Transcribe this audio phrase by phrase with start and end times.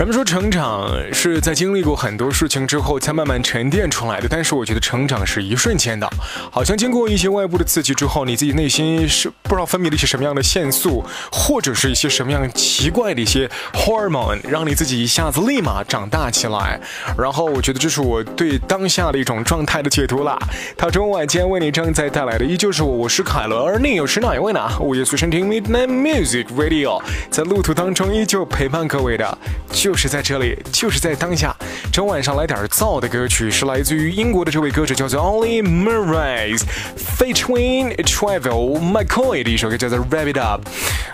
[0.00, 6.10] 人们说成长是在经历过很多事情之后才慢慢沉淀出来的，但是我觉得成长是一瞬间的，
[6.50, 16.80] 好像经过一些外部的刺激之后，你自己内心是不知道分泌了一些什么样的腺素，或者是一些什么样奇怪的一些 hormone，让你自己一下子立马长大起来。
[17.18, 20.34] 然后我觉得这是我对当下的一种状态的解读啦。
[20.78, 24.66] 他中晚间为你正在带来的依旧是我，我是凯伦，而你又是哪一位呢？
[24.80, 29.36] 午夜随身听 Midnight Music Radio，在路途当中依旧陪伴各位的。
[29.70, 31.52] 就就是在这里，就是在当下。
[31.92, 40.60] 整晚上来点燥的歌曲，是来自于英国的这位歌手，叫做 Olly Murray，featuring Travel McCoy 的一首歌，叫做 Wrap It Up。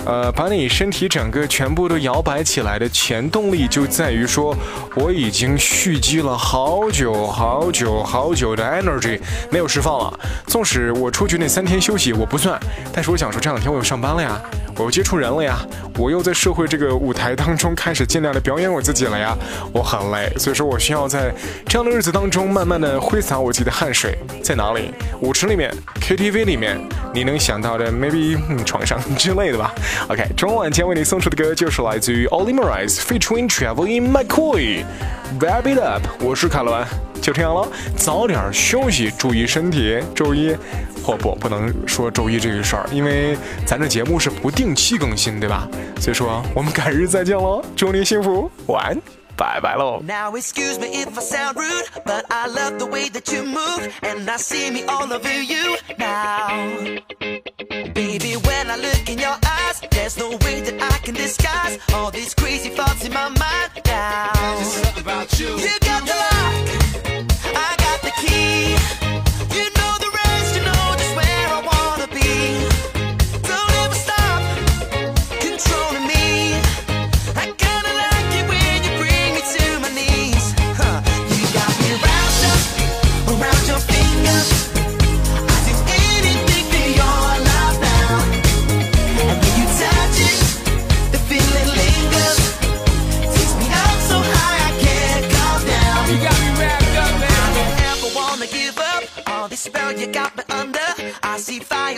[0.05, 4.55] 呃，把你身体整个全部都摇摆起来的全动力，就在于说，
[4.95, 9.19] 我已经蓄积了好久好久好久的 energy
[9.51, 10.21] 没有释放了。
[10.49, 12.61] 纵使我出去那三天休息我不算，
[12.93, 14.39] 但是我想说这两天我又上班了呀。
[14.77, 15.59] 我又接触人了呀，
[15.97, 19.37] 我又在社会这个舞台当中开始尽量的表演我自己了呀，
[19.73, 21.35] 我很累，所以说我需要在
[21.67, 24.93] 这样的日子当中慢慢的挥洒我自己的汗水，在哪里？
[25.21, 26.79] 舞池里面，KTV 里面，
[27.15, 29.73] 你能想到的，maybe 床上之类的吧。
[30.09, 36.87] OK，中晚间为你送出的歌就是来自于 Olly Murray featuring Traveling McCoy，Wrap It Up，我是卡伦。
[37.21, 40.01] 就这样了，早点休息，注意身体。
[40.15, 40.57] 周一，
[41.05, 43.37] 或不不能说周一这个事儿，因为
[43.67, 45.69] 咱这节目是不定期更新，对吧？
[46.01, 49.01] 所以说我们改日再见喽，祝你幸福，晚安，
[49.37, 50.01] 拜拜喽。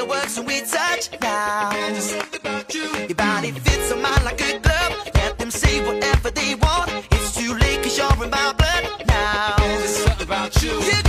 [0.08, 1.74] Works when we touch down.
[3.08, 5.10] Your body fits on mine like a glove.
[5.14, 6.90] Let them say whatever they want.
[7.10, 9.56] It's too late cause you're in my blood now.
[9.58, 11.07] There's something about you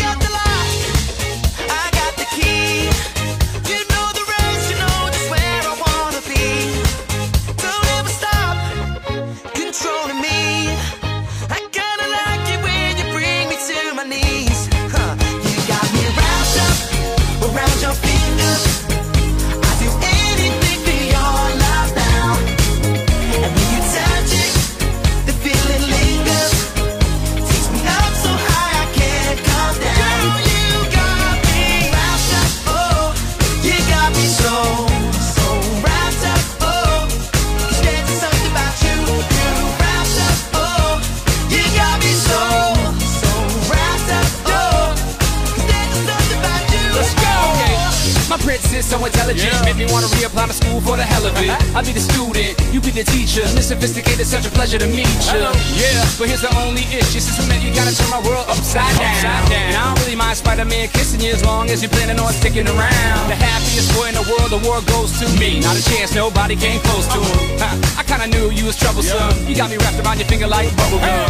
[51.76, 53.46] I'll be the student, you be the teacher.
[53.56, 55.42] Miss Sophisticated, such a pleasure to meet you.
[55.80, 57.24] Yeah, but here's the only issue.
[57.24, 59.16] Since we met, you gotta turn my world upside down.
[59.16, 59.70] Upside down.
[59.72, 62.68] And I don't really mind Spider-Man kissing you as long as you're planning on sticking
[62.68, 63.24] around.
[63.32, 65.60] The happiest boy in the world, the world goes to me.
[65.60, 67.60] Not a chance, nobody came close to him.
[68.00, 69.48] I kinda knew you was troublesome.
[69.48, 71.30] You got me wrapped around your finger like bubblegum.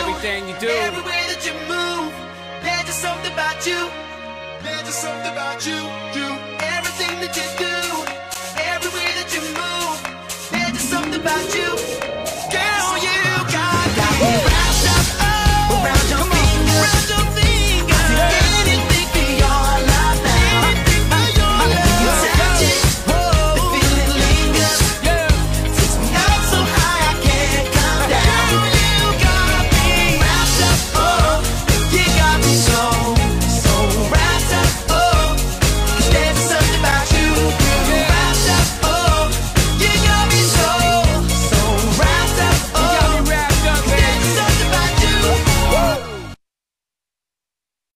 [0.00, 2.12] Everything you do, every way that you move,
[2.62, 4.13] there's just something about you.
[4.64, 6.23] There's just something about you.